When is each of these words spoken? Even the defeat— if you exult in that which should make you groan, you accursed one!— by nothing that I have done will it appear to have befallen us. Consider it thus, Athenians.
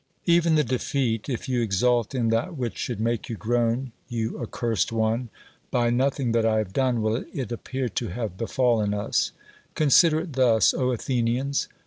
Even 0.25 0.55
the 0.55 0.63
defeat— 0.63 1.29
if 1.29 1.47
you 1.47 1.61
exult 1.61 2.15
in 2.15 2.29
that 2.29 2.57
which 2.57 2.75
should 2.75 2.99
make 2.99 3.29
you 3.29 3.35
groan, 3.35 3.91
you 4.07 4.41
accursed 4.41 4.91
one!— 4.91 5.29
by 5.69 5.91
nothing 5.91 6.31
that 6.31 6.43
I 6.43 6.57
have 6.57 6.73
done 6.73 7.03
will 7.03 7.23
it 7.31 7.51
appear 7.51 7.87
to 7.89 8.07
have 8.07 8.35
befallen 8.35 8.95
us. 8.95 9.31
Consider 9.75 10.21
it 10.21 10.33
thus, 10.33 10.73
Athenians. 10.73 11.67